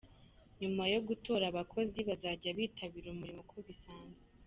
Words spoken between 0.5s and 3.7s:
Nyuma yo gutora abakozi bazajya bitabira umurimo uko